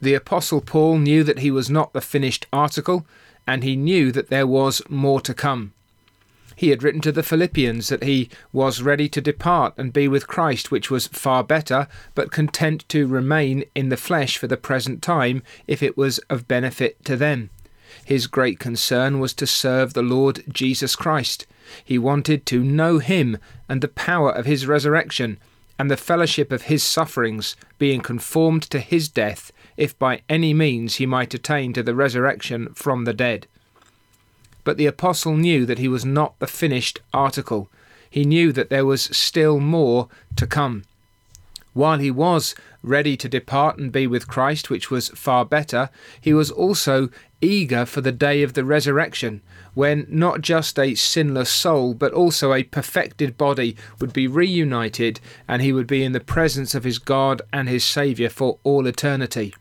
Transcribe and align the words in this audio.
The 0.00 0.14
Apostle 0.14 0.60
Paul 0.60 0.98
knew 0.98 1.24
that 1.24 1.40
he 1.40 1.50
was 1.50 1.68
not 1.68 1.92
the 1.92 2.00
finished 2.00 2.46
article, 2.52 3.06
and 3.46 3.64
he 3.64 3.76
knew 3.76 4.12
that 4.12 4.28
there 4.28 4.46
was 4.46 4.82
more 4.88 5.20
to 5.22 5.34
come. 5.34 5.72
He 6.54 6.70
had 6.70 6.82
written 6.82 7.00
to 7.02 7.12
the 7.12 7.22
Philippians 7.22 7.88
that 7.88 8.02
he 8.02 8.30
was 8.52 8.82
ready 8.82 9.08
to 9.10 9.20
depart 9.20 9.74
and 9.76 9.92
be 9.92 10.08
with 10.08 10.26
Christ, 10.26 10.70
which 10.72 10.90
was 10.90 11.06
far 11.06 11.44
better, 11.44 11.86
but 12.16 12.32
content 12.32 12.84
to 12.88 13.06
remain 13.06 13.64
in 13.76 13.90
the 13.90 13.96
flesh 13.96 14.36
for 14.36 14.48
the 14.48 14.56
present 14.56 15.00
time 15.00 15.42
if 15.68 15.84
it 15.84 15.96
was 15.96 16.18
of 16.28 16.48
benefit 16.48 17.04
to 17.04 17.16
them. 17.16 17.50
His 18.04 18.26
great 18.26 18.58
concern 18.58 19.20
was 19.20 19.32
to 19.34 19.46
serve 19.46 19.94
the 19.94 20.02
Lord 20.02 20.42
Jesus 20.52 20.96
Christ. 20.96 21.46
He 21.84 21.96
wanted 21.96 22.44
to 22.46 22.64
know 22.64 22.98
him 22.98 23.38
and 23.68 23.80
the 23.80 23.88
power 23.88 24.30
of 24.30 24.46
his 24.46 24.66
resurrection, 24.66 25.38
and 25.78 25.90
the 25.90 25.96
fellowship 25.96 26.50
of 26.50 26.62
his 26.62 26.82
sufferings, 26.82 27.56
being 27.78 28.00
conformed 28.00 28.62
to 28.64 28.80
his 28.80 29.08
death, 29.08 29.52
if 29.76 29.98
by 29.98 30.22
any 30.28 30.52
means 30.52 30.96
he 30.96 31.06
might 31.06 31.34
attain 31.34 31.72
to 31.72 31.82
the 31.82 31.94
resurrection 31.94 32.74
from 32.74 33.04
the 33.04 33.14
dead. 33.14 33.46
But 34.64 34.76
the 34.76 34.86
apostle 34.86 35.36
knew 35.36 35.64
that 35.66 35.78
he 35.78 35.88
was 35.88 36.04
not 36.04 36.38
the 36.40 36.46
finished 36.46 37.00
article. 37.14 37.70
He 38.10 38.24
knew 38.24 38.52
that 38.52 38.70
there 38.70 38.84
was 38.84 39.02
still 39.02 39.60
more 39.60 40.08
to 40.36 40.46
come. 40.46 40.84
While 41.78 41.98
he 41.98 42.10
was 42.10 42.56
ready 42.82 43.16
to 43.16 43.28
depart 43.28 43.78
and 43.78 43.92
be 43.92 44.08
with 44.08 44.26
Christ, 44.26 44.68
which 44.68 44.90
was 44.90 45.10
far 45.10 45.44
better, 45.44 45.90
he 46.20 46.34
was 46.34 46.50
also 46.50 47.08
eager 47.40 47.86
for 47.86 48.00
the 48.00 48.10
day 48.10 48.42
of 48.42 48.54
the 48.54 48.64
resurrection, 48.64 49.42
when 49.74 50.04
not 50.08 50.40
just 50.40 50.76
a 50.76 50.96
sinless 50.96 51.50
soul, 51.50 51.94
but 51.94 52.12
also 52.12 52.52
a 52.52 52.64
perfected 52.64 53.38
body 53.38 53.76
would 54.00 54.12
be 54.12 54.26
reunited 54.26 55.20
and 55.46 55.62
he 55.62 55.72
would 55.72 55.86
be 55.86 56.02
in 56.02 56.10
the 56.10 56.18
presence 56.18 56.74
of 56.74 56.82
his 56.82 56.98
God 56.98 57.42
and 57.52 57.68
his 57.68 57.84
Saviour 57.84 58.28
for 58.28 58.58
all 58.64 58.88
eternity. 58.88 59.54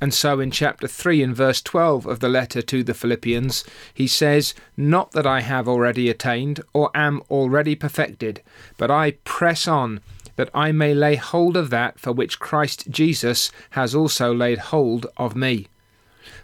And 0.00 0.14
so 0.14 0.38
in 0.38 0.52
chapter 0.52 0.86
3 0.86 1.20
and 1.20 1.34
verse 1.34 1.60
12 1.60 2.06
of 2.06 2.20
the 2.20 2.28
letter 2.28 2.62
to 2.62 2.84
the 2.84 2.94
Philippians, 2.94 3.64
he 3.92 4.06
says, 4.06 4.54
Not 4.76 5.10
that 5.12 5.26
I 5.26 5.40
have 5.40 5.66
already 5.66 6.08
attained 6.08 6.60
or 6.72 6.92
am 6.94 7.22
already 7.28 7.74
perfected, 7.74 8.40
but 8.78 8.88
I 8.88 9.16
press 9.24 9.66
on, 9.66 10.00
that 10.36 10.50
I 10.54 10.72
may 10.72 10.94
lay 10.94 11.16
hold 11.16 11.56
of 11.56 11.70
that 11.70 12.00
for 12.00 12.12
which 12.12 12.40
Christ 12.40 12.90
Jesus 12.90 13.50
has 13.70 13.94
also 13.94 14.32
laid 14.34 14.58
hold 14.58 15.06
of 15.16 15.36
me. 15.36 15.68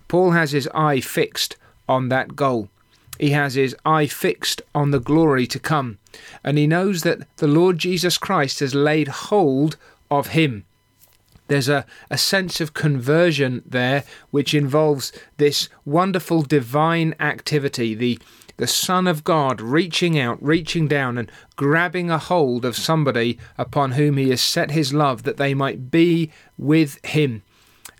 Paul 0.08 0.32
has 0.32 0.52
his 0.52 0.68
eye 0.74 1.00
fixed 1.00 1.56
on 1.88 2.08
that 2.10 2.36
goal. 2.36 2.68
He 3.18 3.30
has 3.30 3.54
his 3.54 3.74
eye 3.84 4.06
fixed 4.06 4.60
on 4.74 4.90
the 4.90 5.00
glory 5.00 5.46
to 5.46 5.58
come, 5.58 5.98
and 6.44 6.58
he 6.58 6.66
knows 6.66 7.02
that 7.02 7.26
the 7.38 7.46
Lord 7.46 7.78
Jesus 7.78 8.18
Christ 8.18 8.60
has 8.60 8.74
laid 8.74 9.08
hold 9.08 9.76
of 10.10 10.28
him. 10.28 10.65
There's 11.48 11.68
a, 11.68 11.86
a 12.10 12.18
sense 12.18 12.60
of 12.60 12.74
conversion 12.74 13.62
there 13.64 14.04
which 14.30 14.54
involves 14.54 15.12
this 15.36 15.68
wonderful 15.84 16.42
divine 16.42 17.14
activity, 17.20 17.94
the 17.94 18.18
the 18.58 18.66
Son 18.66 19.06
of 19.06 19.22
God 19.22 19.60
reaching 19.60 20.18
out, 20.18 20.42
reaching 20.42 20.88
down, 20.88 21.18
and 21.18 21.30
grabbing 21.56 22.10
a 22.10 22.18
hold 22.18 22.64
of 22.64 22.76
somebody 22.76 23.38
upon 23.58 23.92
whom 23.92 24.16
he 24.16 24.30
has 24.30 24.40
set 24.40 24.70
his 24.70 24.94
love 24.94 25.24
that 25.24 25.36
they 25.36 25.52
might 25.52 25.90
be 25.90 26.30
with 26.56 27.04
him. 27.04 27.42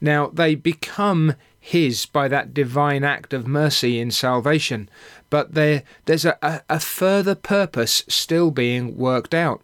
Now, 0.01 0.29
they 0.29 0.55
become 0.55 1.35
his 1.61 2.07
by 2.07 2.29
that 2.29 2.55
divine 2.55 3.05
act 3.05 3.33
of 3.33 3.47
mercy 3.47 3.99
in 3.99 4.11
salvation, 4.11 4.89
but 5.31 5.55
there, 5.55 5.83
there's 6.05 6.25
a, 6.25 6.39
a, 6.41 6.63
a 6.71 6.81
further 6.81 7.35
purpose 7.35 8.05
still 8.09 8.51
being 8.51 8.97
worked 8.97 9.35
out. 9.35 9.63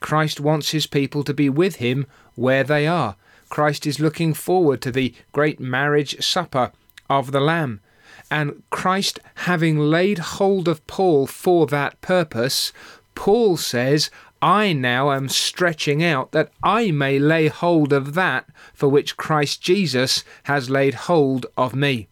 Christ 0.00 0.40
wants 0.40 0.70
his 0.70 0.86
people 0.86 1.24
to 1.24 1.32
be 1.32 1.48
with 1.48 1.76
him 1.76 2.06
where 2.36 2.62
they 2.62 2.86
are. 2.86 3.16
Christ 3.48 3.86
is 3.86 4.00
looking 4.00 4.34
forward 4.34 4.80
to 4.82 4.92
the 4.92 5.14
great 5.32 5.58
marriage 5.58 6.24
supper 6.24 6.72
of 7.10 7.32
the 7.32 7.40
Lamb. 7.40 7.80
And 8.30 8.62
Christ, 8.70 9.20
having 9.36 9.78
laid 9.78 10.18
hold 10.18 10.68
of 10.68 10.86
Paul 10.86 11.26
for 11.26 11.66
that 11.66 12.00
purpose, 12.00 12.72
Paul 13.14 13.56
says, 13.56 14.10
I 14.42 14.72
now 14.72 15.12
am 15.12 15.28
stretching 15.28 16.02
out 16.04 16.32
that 16.32 16.50
I 16.62 16.90
may 16.90 17.18
lay 17.18 17.48
hold 17.48 17.92
of 17.92 18.14
that 18.14 18.46
for 18.74 18.88
which 18.88 19.16
Christ 19.16 19.62
Jesus 19.62 20.24
has 20.44 20.68
laid 20.68 20.94
hold 20.94 21.46
of 21.56 21.74
me. 21.74 22.08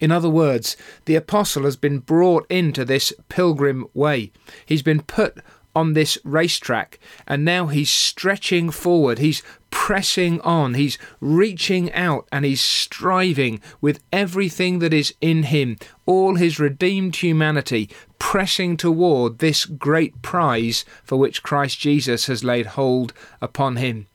In 0.00 0.10
other 0.10 0.30
words, 0.30 0.78
the 1.04 1.14
apostle 1.14 1.64
has 1.64 1.76
been 1.76 1.98
brought 1.98 2.50
into 2.50 2.86
this 2.86 3.12
pilgrim 3.28 3.86
way. 3.92 4.32
He's 4.64 4.82
been 4.82 5.02
put 5.02 5.38
on 5.74 5.92
this 5.92 6.18
racetrack, 6.24 6.98
and 7.26 7.44
now 7.44 7.66
he's 7.66 7.90
stretching 7.90 8.70
forward, 8.70 9.18
he's 9.18 9.42
pressing 9.70 10.40
on, 10.40 10.74
he's 10.74 10.98
reaching 11.20 11.92
out, 11.92 12.26
and 12.32 12.44
he's 12.44 12.60
striving 12.60 13.60
with 13.80 14.02
everything 14.12 14.80
that 14.80 14.92
is 14.92 15.14
in 15.20 15.44
him, 15.44 15.76
all 16.06 16.34
his 16.34 16.58
redeemed 16.58 17.16
humanity, 17.16 17.88
pressing 18.18 18.76
toward 18.76 19.38
this 19.38 19.64
great 19.64 20.20
prize 20.22 20.84
for 21.04 21.16
which 21.16 21.42
Christ 21.42 21.78
Jesus 21.78 22.26
has 22.26 22.44
laid 22.44 22.66
hold 22.66 23.12
upon 23.40 23.76
him. 23.76 24.06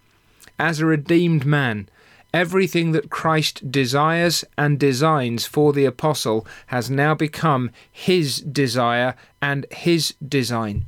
As 0.60 0.80
a 0.80 0.86
redeemed 0.86 1.46
man, 1.46 1.90
everything 2.34 2.92
that 2.92 3.10
Christ 3.10 3.72
desires 3.72 4.44
and 4.58 4.78
designs 4.78 5.46
for 5.46 5.72
the 5.72 5.86
apostle 5.86 6.46
has 6.68 6.90
now 6.90 7.16
become 7.16 7.72
his 7.90 8.40
desire 8.40 9.16
and 9.42 9.66
his 9.72 10.16
design. 10.26 10.86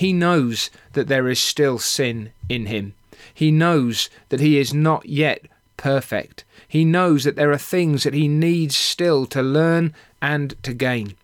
He 0.00 0.14
knows 0.14 0.70
that 0.94 1.08
there 1.08 1.28
is 1.28 1.38
still 1.38 1.78
sin 1.78 2.32
in 2.48 2.64
him. 2.64 2.94
He 3.34 3.50
knows 3.50 4.08
that 4.30 4.40
he 4.40 4.56
is 4.56 4.72
not 4.72 5.04
yet 5.04 5.42
perfect. 5.76 6.42
He 6.66 6.86
knows 6.86 7.24
that 7.24 7.36
there 7.36 7.52
are 7.52 7.58
things 7.58 8.04
that 8.04 8.14
he 8.14 8.26
needs 8.26 8.74
still 8.74 9.26
to 9.26 9.42
learn 9.42 9.92
and 10.22 10.54
to 10.62 10.72
gain. 10.72 11.16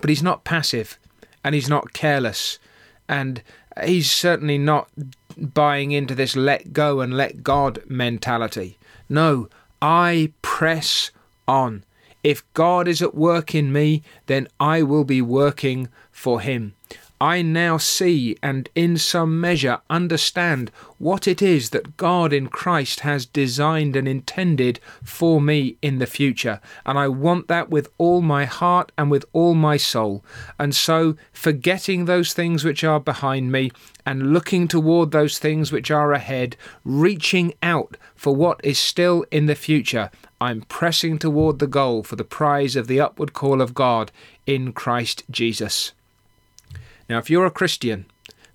But 0.00 0.10
he's 0.10 0.22
not 0.22 0.44
passive 0.44 0.96
and 1.42 1.56
he's 1.56 1.68
not 1.68 1.92
careless 1.92 2.60
and 3.08 3.42
he's 3.84 4.12
certainly 4.12 4.58
not 4.58 4.88
buying 5.36 5.90
into 5.90 6.14
this 6.14 6.36
let 6.36 6.72
go 6.72 7.00
and 7.00 7.16
let 7.16 7.42
God 7.42 7.82
mentality. 7.88 8.78
No, 9.08 9.48
I 9.82 10.30
press 10.40 11.10
on. 11.48 11.82
If 12.22 12.44
God 12.54 12.86
is 12.86 13.02
at 13.02 13.16
work 13.16 13.56
in 13.56 13.72
me, 13.72 14.04
then 14.26 14.46
I 14.60 14.84
will 14.84 15.02
be 15.02 15.20
working 15.20 15.88
for 16.12 16.40
him. 16.40 16.74
I 17.20 17.42
now 17.42 17.78
see 17.78 18.36
and 18.42 18.68
in 18.76 18.96
some 18.96 19.40
measure 19.40 19.80
understand 19.90 20.70
what 20.98 21.26
it 21.26 21.42
is 21.42 21.70
that 21.70 21.96
God 21.96 22.32
in 22.32 22.46
Christ 22.46 23.00
has 23.00 23.26
designed 23.26 23.96
and 23.96 24.06
intended 24.06 24.78
for 25.02 25.40
me 25.40 25.76
in 25.82 25.98
the 25.98 26.06
future. 26.06 26.60
And 26.86 26.96
I 26.96 27.08
want 27.08 27.48
that 27.48 27.70
with 27.70 27.88
all 27.98 28.20
my 28.20 28.44
heart 28.44 28.92
and 28.96 29.10
with 29.10 29.24
all 29.32 29.54
my 29.54 29.76
soul. 29.76 30.24
And 30.60 30.76
so, 30.76 31.16
forgetting 31.32 32.04
those 32.04 32.32
things 32.32 32.64
which 32.64 32.84
are 32.84 33.00
behind 33.00 33.50
me 33.50 33.72
and 34.06 34.32
looking 34.32 34.68
toward 34.68 35.10
those 35.10 35.38
things 35.38 35.72
which 35.72 35.90
are 35.90 36.12
ahead, 36.12 36.56
reaching 36.84 37.52
out 37.62 37.96
for 38.14 38.34
what 38.34 38.60
is 38.62 38.78
still 38.78 39.24
in 39.32 39.46
the 39.46 39.56
future, 39.56 40.10
I'm 40.40 40.62
pressing 40.62 41.18
toward 41.18 41.58
the 41.58 41.66
goal 41.66 42.04
for 42.04 42.14
the 42.14 42.22
prize 42.24 42.76
of 42.76 42.86
the 42.86 43.00
upward 43.00 43.32
call 43.32 43.60
of 43.60 43.74
God 43.74 44.12
in 44.46 44.72
Christ 44.72 45.24
Jesus. 45.30 45.92
Now, 47.08 47.18
if 47.18 47.30
you're 47.30 47.46
a 47.46 47.50
Christian, 47.50 48.06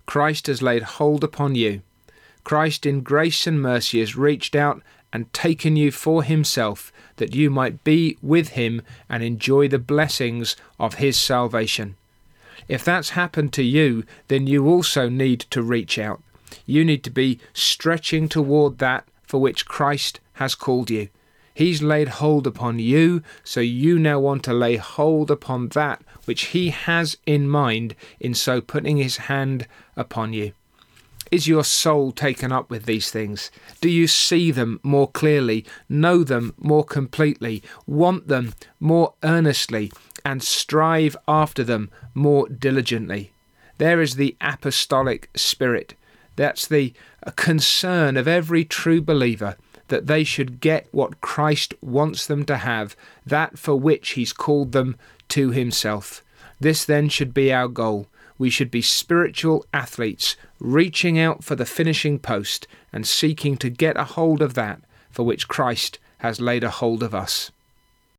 Christ 0.06 0.48
has 0.48 0.62
laid 0.62 0.84
hold 0.84 1.24
upon 1.24 1.56
you. 1.56 1.82
Christ, 2.44 2.86
in 2.86 3.02
grace 3.02 3.48
and 3.48 3.62
mercy, 3.62 4.00
has 4.00 4.16
reached 4.16 4.56
out 4.56 4.82
and 5.12 5.32
taken 5.32 5.76
you 5.76 5.92
for 5.92 6.24
himself, 6.24 6.92
that 7.18 7.36
you 7.36 7.50
might 7.50 7.84
be 7.84 8.18
with 8.22 8.50
him 8.50 8.82
and 9.08 9.24
enjoy 9.24 9.68
the 9.68 9.80
blessings 9.80 10.56
of 10.80 10.96
his 10.96 11.18
salvation. 11.18 11.96
If 12.68 12.84
that's 12.84 13.12
happened 13.12 13.54
to 13.54 13.64
you, 13.64 14.04
then 14.28 14.48
you 14.48 14.68
also 14.68 15.10
need 15.10 15.42
to 15.52 15.62
reach 15.62 15.98
out. 16.00 16.22
You 16.66 16.84
need 16.84 17.04
to 17.04 17.10
be 17.10 17.40
stretching 17.54 18.28
toward 18.28 18.78
that 18.80 19.06
for 19.24 19.40
which 19.40 19.66
Christ 19.66 20.20
has 20.34 20.56
called 20.56 20.90
you. 20.90 21.10
He's 21.54 21.84
laid 21.84 22.08
hold 22.08 22.48
upon 22.48 22.80
you, 22.80 23.22
so 23.44 23.60
you 23.60 24.00
now 24.00 24.20
want 24.20 24.44
to 24.46 24.54
lay 24.54 24.78
hold 24.78 25.30
upon 25.30 25.70
that 25.70 26.02
which 26.26 26.46
He 26.46 26.70
has 26.70 27.18
in 27.26 27.48
mind 27.48 27.96
in 28.20 28.34
so 28.34 28.60
putting 28.60 28.98
His 28.98 29.18
hand 29.18 29.68
upon 29.96 30.34
you. 30.34 30.54
Is 31.32 31.48
your 31.48 31.64
soul 31.64 32.12
taken 32.12 32.52
up 32.52 32.70
with 32.70 32.86
these 32.86 33.10
things? 33.10 33.50
Do 33.82 33.90
you 33.90 34.08
see 34.08 34.52
them 34.52 34.80
more 34.84 35.10
clearly, 35.10 35.66
know 35.90 36.24
them 36.24 36.54
more 36.58 36.84
completely, 36.84 37.64
want 37.88 38.28
them 38.28 38.54
more 38.80 39.14
earnestly, 39.24 39.92
and 40.24 40.44
strive 40.44 41.18
after 41.28 41.64
them 41.64 41.90
more 42.14 42.48
diligently? 42.48 43.32
There 43.80 44.02
is 44.02 44.16
the 44.16 44.36
apostolic 44.42 45.30
spirit. 45.36 45.96
That's 46.36 46.68
the 46.68 46.94
concern 47.36 48.16
of 48.18 48.28
every 48.28 48.64
true 48.64 49.02
believer 49.02 49.56
that 49.94 50.08
they 50.08 50.24
should 50.24 50.60
get 50.60 50.88
what 50.90 51.22
Christ 51.22 51.76
wants 51.80 52.26
them 52.26 52.46
to 52.46 52.58
have, 52.58 52.96
that 53.28 53.60
for 53.60 53.76
which 53.76 54.12
He's 54.12 54.34
called 54.34 54.72
them 54.72 54.98
to 55.30 55.52
Himself. 55.52 56.24
This 56.60 56.84
then 56.84 57.10
should 57.10 57.32
be 57.32 57.54
our 57.54 57.68
goal. 57.68 58.08
We 58.40 58.50
should 58.50 58.72
be 58.72 58.82
spiritual 58.82 59.68
athletes, 59.72 60.36
reaching 60.60 61.20
out 61.20 61.44
for 61.44 61.56
the 61.56 61.68
finishing 61.68 62.18
post 62.18 62.66
and 62.92 63.06
seeking 63.06 63.56
to 63.58 63.70
get 63.70 63.96
a 63.96 64.04
hold 64.04 64.42
of 64.42 64.56
that 64.56 64.82
for 65.12 65.22
which 65.22 65.48
Christ 65.48 66.00
has 66.18 66.42
laid 66.42 66.64
a 66.64 66.72
hold 66.72 67.04
of 67.04 67.14
us. 67.14 67.52